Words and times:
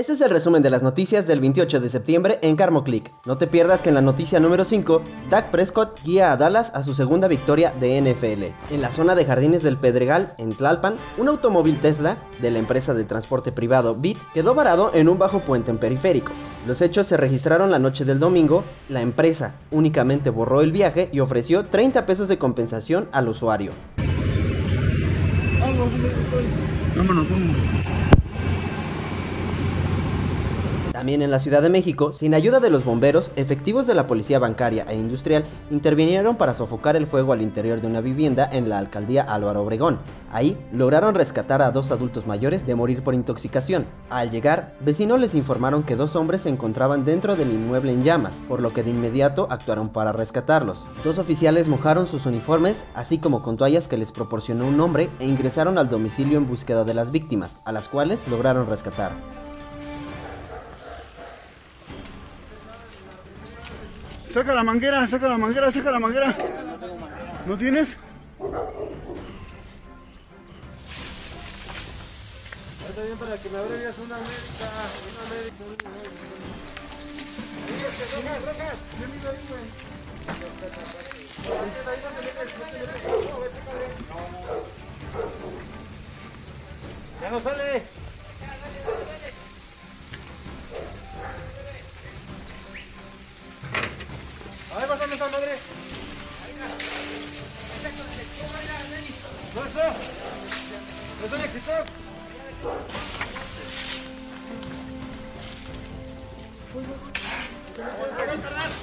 Este 0.00 0.14
es 0.14 0.22
el 0.22 0.30
resumen 0.30 0.62
de 0.62 0.70
las 0.70 0.82
noticias 0.82 1.26
del 1.26 1.40
28 1.40 1.78
de 1.78 1.90
septiembre 1.90 2.38
en 2.40 2.56
Carmoclick. 2.56 3.12
No 3.26 3.36
te 3.36 3.46
pierdas 3.46 3.82
que 3.82 3.90
en 3.90 3.96
la 3.96 4.00
noticia 4.00 4.40
número 4.40 4.64
5, 4.64 5.02
Dak 5.28 5.50
Prescott 5.50 6.02
guía 6.02 6.32
a 6.32 6.38
Dallas 6.38 6.72
a 6.74 6.82
su 6.82 6.94
segunda 6.94 7.28
victoria 7.28 7.74
de 7.78 8.00
NFL. 8.00 8.72
En 8.74 8.80
la 8.80 8.90
zona 8.90 9.14
de 9.14 9.26
Jardines 9.26 9.62
del 9.62 9.76
Pedregal, 9.76 10.32
en 10.38 10.54
Tlalpan, 10.54 10.94
un 11.18 11.28
automóvil 11.28 11.80
Tesla 11.80 12.16
de 12.40 12.50
la 12.50 12.58
empresa 12.58 12.94
de 12.94 13.04
transporte 13.04 13.52
privado 13.52 13.94
Bit 13.94 14.16
quedó 14.32 14.54
varado 14.54 14.90
en 14.94 15.06
un 15.06 15.18
bajo 15.18 15.40
puente 15.40 15.70
en 15.70 15.76
periférico. 15.76 16.32
Los 16.66 16.80
hechos 16.80 17.06
se 17.06 17.18
registraron 17.18 17.70
la 17.70 17.78
noche 17.78 18.06
del 18.06 18.18
domingo, 18.18 18.64
la 18.88 19.02
empresa 19.02 19.56
únicamente 19.70 20.30
borró 20.30 20.62
el 20.62 20.72
viaje 20.72 21.10
y 21.12 21.20
ofreció 21.20 21.66
30 21.66 22.06
pesos 22.06 22.26
de 22.26 22.38
compensación 22.38 23.06
al 23.12 23.28
usuario. 23.28 23.72
También 31.00 31.22
en 31.22 31.30
la 31.30 31.38
Ciudad 31.38 31.62
de 31.62 31.70
México, 31.70 32.12
sin 32.12 32.34
ayuda 32.34 32.60
de 32.60 32.68
los 32.68 32.84
bomberos, 32.84 33.32
efectivos 33.34 33.86
de 33.86 33.94
la 33.94 34.06
Policía 34.06 34.38
Bancaria 34.38 34.84
e 34.86 34.96
Industrial 34.96 35.46
intervinieron 35.70 36.36
para 36.36 36.52
sofocar 36.52 36.94
el 36.94 37.06
fuego 37.06 37.32
al 37.32 37.40
interior 37.40 37.80
de 37.80 37.86
una 37.86 38.02
vivienda 38.02 38.46
en 38.52 38.68
la 38.68 38.76
alcaldía 38.76 39.22
Álvaro 39.22 39.62
Obregón. 39.62 39.98
Ahí 40.30 40.58
lograron 40.74 41.14
rescatar 41.14 41.62
a 41.62 41.70
dos 41.70 41.90
adultos 41.90 42.26
mayores 42.26 42.66
de 42.66 42.74
morir 42.74 43.02
por 43.02 43.14
intoxicación. 43.14 43.86
Al 44.10 44.30
llegar, 44.30 44.74
vecinos 44.80 45.18
les 45.18 45.34
informaron 45.34 45.84
que 45.84 45.96
dos 45.96 46.16
hombres 46.16 46.42
se 46.42 46.50
encontraban 46.50 47.06
dentro 47.06 47.34
del 47.34 47.50
inmueble 47.50 47.92
en 47.92 48.04
llamas, 48.04 48.34
por 48.46 48.60
lo 48.60 48.74
que 48.74 48.82
de 48.82 48.90
inmediato 48.90 49.46
actuaron 49.48 49.88
para 49.88 50.12
rescatarlos. 50.12 50.86
Dos 51.02 51.16
oficiales 51.16 51.66
mojaron 51.66 52.08
sus 52.08 52.26
uniformes, 52.26 52.84
así 52.94 53.16
como 53.16 53.40
con 53.40 53.56
toallas 53.56 53.88
que 53.88 53.96
les 53.96 54.12
proporcionó 54.12 54.66
un 54.66 54.78
hombre, 54.78 55.08
e 55.18 55.24
ingresaron 55.24 55.78
al 55.78 55.88
domicilio 55.88 56.36
en 56.36 56.46
búsqueda 56.46 56.84
de 56.84 56.92
las 56.92 57.10
víctimas, 57.10 57.56
a 57.64 57.72
las 57.72 57.88
cuales 57.88 58.20
lograron 58.28 58.66
rescatar. 58.66 59.12
Saca 64.32 64.54
la 64.54 64.62
manguera, 64.62 65.08
saca 65.08 65.28
la 65.28 65.38
manguera, 65.38 65.72
saca 65.72 65.90
la 65.90 65.98
manguera. 65.98 66.36
¿No 67.46 67.58
tienes? 67.58 67.96
Está 72.88 73.02
bien 73.02 73.18
para 73.18 73.36
que 73.36 73.48
me 73.48 73.58
abrevias 73.58 73.98
una 73.98 74.16
médica, 74.18 74.70
una 75.10 75.24
médica. 75.34 75.64
Ya 87.20 87.30
no 87.30 87.40
sale. 87.40 87.82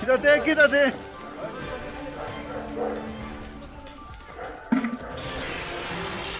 Quítate, 0.00 0.40
quítate. 0.42 1.13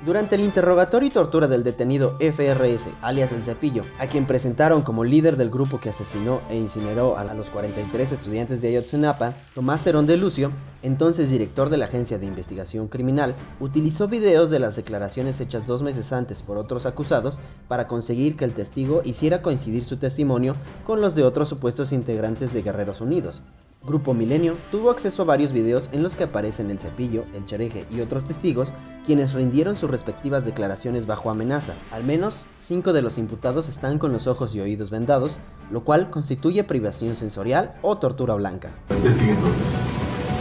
Durante 0.05 0.35
el 0.35 0.43
interrogatorio 0.43 1.09
y 1.09 1.11
tortura 1.11 1.49
del 1.49 1.65
detenido 1.65 2.19
FRS, 2.21 2.91
alias 3.01 3.33
El 3.33 3.43
Cepillo, 3.43 3.85
a 3.99 4.07
quien 4.07 4.27
presentaron 4.27 4.83
como 4.83 5.03
líder 5.03 5.39
del 5.39 5.49
grupo 5.49 5.81
que 5.81 5.89
asesinó 5.89 6.43
e 6.51 6.59
incineró 6.59 7.17
a 7.17 7.25
los 7.33 7.49
43 7.49 8.13
estudiantes 8.13 8.61
de 8.61 8.69
Ayotzinapa, 8.69 9.33
Tomás 9.55 9.87
Herón 9.87 10.07
de 10.07 10.19
Lucio, 10.19 10.53
entonces 10.83 11.31
director 11.31 11.71
de 11.71 11.79
la 11.79 11.87
Agencia 11.87 12.19
de 12.19 12.27
Investigación 12.27 12.89
Criminal, 12.89 13.35
utilizó 13.61 14.07
videos 14.07 14.51
de 14.51 14.59
las 14.59 14.77
declaraciones 14.77 15.41
hechas 15.41 15.67
dos 15.67 15.81
meses 15.81 16.13
antes 16.13 16.43
por 16.43 16.59
otros 16.59 16.85
acusados 16.85 17.39
para 17.67 17.89
conseguir 17.89 18.37
que 18.37 18.45
el 18.45 18.53
testigo 18.53 19.01
hiciera 19.07 19.41
coincidir 19.41 19.87
su 19.87 19.97
testimonio 19.97 20.55
con 20.85 21.01
los 21.01 21.15
de 21.15 21.23
otros 21.23 21.49
supuestos 21.49 21.93
integrantes 21.93 22.53
de 22.53 22.61
Guerreros 22.61 23.01
Unidos, 23.01 23.43
Grupo 23.87 24.15
Milenio 24.15 24.57
tuvo 24.71 24.91
acceso 24.91 25.23
a 25.23 25.27
varios 25.27 25.53
videos 25.53 25.91
en 25.93 26.03
los 26.03 26.17
que 26.17 26.25
aparecen 26.25 26.71
el 26.71 26.79
cepillo, 26.79 27.25
el 27.35 27.45
chereje 27.45 27.85
y 27.91 28.01
otros 28.01 28.25
testigos, 28.25 28.73
quienes 29.05 29.35
rindieron 29.35 29.77
sus 29.77 29.91
respectivas 29.91 30.47
declaraciones 30.47 31.07
bajo 31.07 31.31
amenaza. 31.31 31.75
Al 31.93 32.03
menos 32.03 32.47
cinco 32.63 32.95
de 32.95 33.03
los 33.03 33.19
imputados 33.19 33.69
están 33.69 33.99
con 33.99 34.11
los 34.11 34.27
ojos 34.27 34.55
y 34.55 34.61
oídos 34.61 34.89
vendados, 34.89 35.37
lo 35.71 35.85
cual 35.85 36.11
constituye 36.11 36.65
privación 36.65 37.15
sensorial 37.15 37.75
o 37.83 37.99
tortura 37.99 38.33
blanca. 38.35 38.71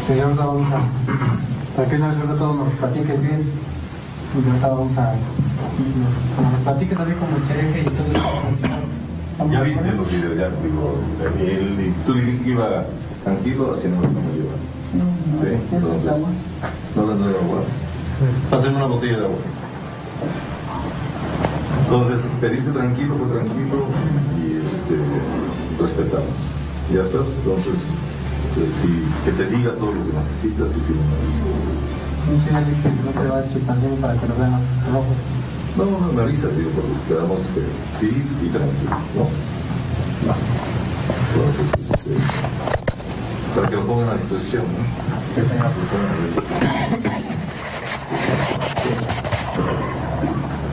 Señor 0.08 0.36
nos 2.56 2.74
platiques. 2.78 3.20
Ya 9.52 9.62
viste 9.62 9.92
los 9.92 10.12
videos, 10.12 10.38
ya 10.38 10.50
digo, 10.50 10.96
él 11.40 11.78
y 11.80 12.06
tú 12.06 12.14
dijiste 12.14 12.44
que 12.44 12.50
iba 12.52 12.86
tranquilo 13.24 13.74
haciendo 13.74 14.02
lo 14.02 14.08
que 14.08 14.14
me 14.14 14.34
lleva. 14.34 14.56
¿Sí? 15.42 15.76
Entonces, 15.76 16.12
no 16.96 17.02
agua. 17.02 17.64
Pásenme 18.50 18.78
una 18.78 18.86
botella 18.86 19.18
de 19.18 19.26
agua. 19.26 19.38
Entonces, 21.82 22.20
pediste 22.40 22.72
tranquilo, 22.72 23.16
fue 23.16 23.28
tranquilo 23.28 23.86
y 24.40 24.58
este, 24.58 25.82
respetamos. 25.82 26.36
¿Ya 26.94 27.02
estás? 27.02 27.26
Entonces, 27.40 27.74
pues, 28.56 28.70
si, 28.82 29.26
que 29.26 29.32
te 29.32 29.50
diga 29.50 29.72
todo 29.74 29.92
lo 29.94 30.06
que 30.06 30.14
necesitas 30.14 30.70
y 30.70 30.80
que 30.82 30.94
no 32.24 32.40
sé, 32.40 32.50
que 32.50 32.90
no 33.04 33.12
te 33.12 33.28
va 33.28 33.40
a 33.40 34.02
para 34.02 34.20
que 34.20 34.28
lo 34.28 34.36
vean 34.36 34.62
rojo. 34.92 35.43
No, 35.76 35.86
no, 35.86 36.14
me 36.14 36.22
avisas, 36.22 36.56
digo, 36.56 36.70
porque 36.70 36.94
quedamos 37.08 37.40
que 37.56 37.62
sí 38.00 38.24
y 38.44 38.50
tranquilo, 38.50 38.98
¿no? 39.16 39.24
No. 40.28 40.36
Entonces, 41.34 41.68
este, 41.94 42.12
para 43.56 43.70
que 43.70 43.76
lo 43.76 43.88
pongan 43.88 44.10
a 44.10 44.14
disposición. 44.16 44.66
¿no? 44.68 45.36
Que 45.36 45.42
tenga 45.42 45.72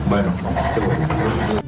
Bueno, 0.07 0.33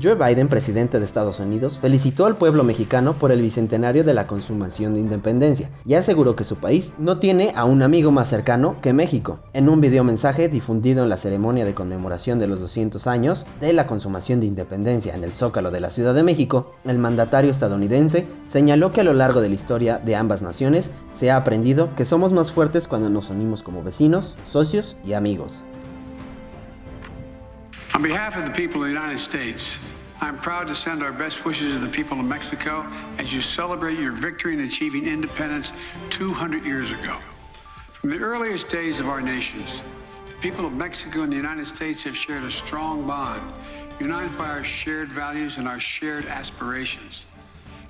Joe 0.03 0.15
Biden, 0.15 0.49
presidente 0.49 0.99
de 0.99 1.05
Estados 1.05 1.39
Unidos, 1.39 1.79
felicitó 1.79 2.25
al 2.25 2.35
pueblo 2.35 2.65
mexicano 2.65 3.13
por 3.13 3.31
el 3.31 3.41
bicentenario 3.41 4.03
de 4.03 4.13
la 4.13 4.27
consumación 4.27 4.93
de 4.93 4.99
independencia 4.99 5.69
y 5.85 5.93
aseguró 5.93 6.35
que 6.35 6.43
su 6.43 6.57
país 6.57 6.91
no 6.97 7.19
tiene 7.19 7.53
a 7.55 7.63
un 7.63 7.81
amigo 7.83 8.11
más 8.11 8.27
cercano 8.27 8.75
que 8.81 8.91
México. 8.91 9.39
En 9.53 9.69
un 9.69 9.79
video 9.79 10.03
mensaje 10.03 10.49
difundido 10.49 11.03
en 11.03 11.09
la 11.09 11.15
ceremonia 11.15 11.63
de 11.63 11.73
conmemoración 11.73 12.37
de 12.37 12.47
los 12.47 12.59
200 12.59 13.07
años 13.07 13.45
de 13.61 13.71
la 13.71 13.87
consumación 13.87 14.41
de 14.41 14.47
independencia 14.47 15.15
en 15.15 15.23
el 15.23 15.31
Zócalo 15.31 15.71
de 15.71 15.79
la 15.79 15.89
Ciudad 15.89 16.13
de 16.13 16.23
México, 16.23 16.73
el 16.83 16.97
mandatario 16.97 17.51
estadounidense 17.51 18.27
señaló 18.49 18.91
que 18.91 18.99
a 18.99 19.05
lo 19.05 19.13
largo 19.13 19.39
de 19.39 19.47
la 19.47 19.55
historia 19.55 19.99
de 19.99 20.17
ambas 20.17 20.41
naciones 20.41 20.89
se 21.13 21.31
ha 21.31 21.37
aprendido 21.37 21.95
que 21.95 22.03
somos 22.03 22.33
más 22.33 22.51
fuertes 22.51 22.89
cuando 22.89 23.09
nos 23.09 23.29
unimos 23.29 23.63
como 23.63 23.83
vecinos, 23.83 24.35
socios 24.51 24.97
y 25.05 25.13
amigos. 25.13 25.63
On 27.95 28.01
behalf 28.01 28.35
of 28.35 28.45
the 28.45 28.51
people 28.51 28.77
of 28.77 28.87
the 28.87 28.93
United 28.93 29.19
States, 29.19 29.77
I'm 30.19 30.39
proud 30.39 30.67
to 30.67 30.73
send 30.73 31.03
our 31.03 31.13
best 31.13 31.45
wishes 31.45 31.73
to 31.73 31.79
the 31.79 31.87
people 31.87 32.19
of 32.19 32.25
Mexico 32.25 32.91
as 33.19 33.31
you 33.31 33.39
celebrate 33.39 33.99
your 33.99 34.13
victory 34.13 34.53
in 34.53 34.61
achieving 34.61 35.05
independence 35.05 35.71
200 36.09 36.65
years 36.65 36.91
ago. 36.91 37.19
From 37.91 38.09
the 38.09 38.17
earliest 38.17 38.67
days 38.67 38.99
of 38.99 39.09
our 39.09 39.21
nations, 39.21 39.83
the 40.27 40.33
people 40.41 40.65
of 40.65 40.73
Mexico 40.73 41.21
and 41.21 41.31
the 41.31 41.37
United 41.37 41.67
States 41.67 42.01
have 42.03 42.17
shared 42.17 42.43
a 42.43 42.49
strong 42.49 43.05
bond, 43.05 43.43
united 43.99 44.35
by 44.39 44.49
our 44.49 44.63
shared 44.63 45.09
values 45.09 45.57
and 45.57 45.67
our 45.67 45.79
shared 45.79 46.25
aspirations. 46.25 47.25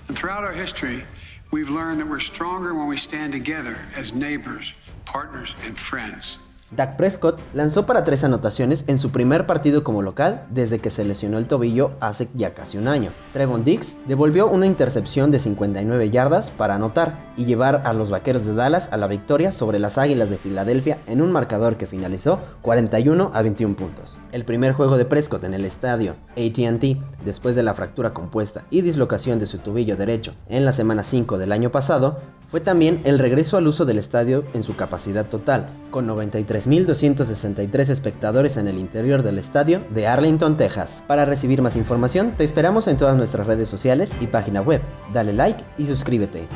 And 0.09 0.17
throughout 0.17 0.43
our 0.43 0.51
history, 0.51 1.05
we've 1.51 1.69
learned 1.69 2.01
that 2.01 2.09
we're 2.09 2.19
stronger 2.19 2.75
when 2.75 2.87
we 2.87 2.97
stand 2.97 3.31
together 3.31 3.79
as 3.95 4.11
neighbors, 4.11 4.73
partners, 5.05 5.55
and 5.63 5.77
friends. 5.77 6.39
Dak 6.75 6.97
Prescott 6.97 7.39
lanzó 7.53 7.85
para 7.85 8.03
tres 8.03 8.23
anotaciones 8.23 8.83
en 8.87 8.97
su 8.97 9.11
primer 9.11 9.45
partido 9.45 9.83
como 9.83 10.01
local 10.01 10.45
desde 10.49 10.79
que 10.79 10.89
se 10.89 11.05
lesionó 11.05 11.37
el 11.37 11.45
tobillo 11.45 11.91
hace 11.99 12.27
ya 12.33 12.53
casi 12.53 12.77
un 12.77 12.87
año. 12.87 13.11
Trevon 13.33 13.63
Dix 13.63 13.95
devolvió 14.07 14.47
una 14.47 14.65
intercepción 14.65 15.31
de 15.31 15.39
59 15.39 16.09
yardas 16.09 16.51
para 16.51 16.75
anotar 16.75 17.33
y 17.37 17.45
llevar 17.45 17.81
a 17.85 17.93
los 17.93 18.09
Vaqueros 18.09 18.45
de 18.45 18.53
Dallas 18.53 18.89
a 18.91 18.97
la 18.97 19.07
victoria 19.07 19.51
sobre 19.51 19.79
las 19.79 19.97
Águilas 19.97 20.29
de 20.29 20.37
Filadelfia 20.37 20.99
en 21.07 21.21
un 21.21 21.31
marcador 21.31 21.77
que 21.77 21.87
finalizó 21.87 22.39
41 22.61 23.31
a 23.33 23.41
21 23.41 23.75
puntos. 23.75 24.17
El 24.31 24.45
primer 24.45 24.73
juego 24.73 24.97
de 24.97 25.05
Prescott 25.05 25.43
en 25.43 25.53
el 25.53 25.65
estadio 25.65 26.15
ATT 26.31 27.23
después 27.25 27.55
de 27.55 27.63
la 27.63 27.73
fractura 27.73 28.13
compuesta 28.13 28.63
y 28.69 28.81
dislocación 28.81 29.39
de 29.39 29.47
su 29.47 29.59
tobillo 29.59 29.95
derecho 29.97 30.33
en 30.49 30.65
la 30.65 30.73
semana 30.73 31.03
5 31.03 31.37
del 31.37 31.51
año 31.51 31.71
pasado 31.71 32.19
fue 32.53 32.61
también 32.61 33.01
el 33.03 33.17
regreso 33.17 33.57
al 33.57 33.65
uso 33.65 33.83
del 33.83 33.97
estadio 33.97 34.43
en 34.53 34.61
su 34.61 34.75
capacidad 34.75 35.25
total, 35.25 35.69
con 35.89 36.05
93 36.05 36.62
3.263 36.63 37.89
espectadores 37.89 38.57
en 38.57 38.67
el 38.67 38.77
interior 38.77 39.23
del 39.23 39.37
estadio 39.37 39.81
de 39.89 40.07
Arlington, 40.07 40.57
Texas. 40.57 41.03
Para 41.07 41.25
recibir 41.25 41.61
más 41.61 41.75
información, 41.75 42.33
te 42.37 42.43
esperamos 42.43 42.87
en 42.87 42.97
todas 42.97 43.17
nuestras 43.17 43.47
redes 43.47 43.69
sociales 43.69 44.11
y 44.19 44.27
página 44.27 44.61
web. 44.61 44.81
Dale 45.13 45.33
like 45.33 45.63
y 45.77 45.85
suscríbete. 45.87 46.47